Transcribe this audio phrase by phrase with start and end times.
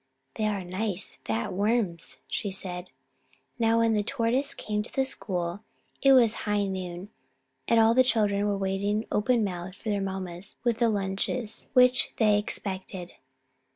[0.33, 2.89] "They are nice fat worms," she said.
[3.59, 5.59] Now when the Tortoise came to the school
[6.01, 7.09] it was high noon,
[7.67, 12.13] and all the children were waiting open mouthed for their mammas and the lunches which
[12.17, 13.13] they expected.